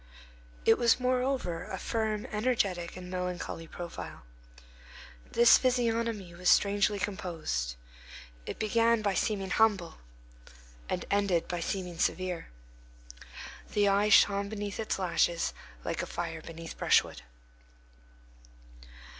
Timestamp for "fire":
16.07-16.41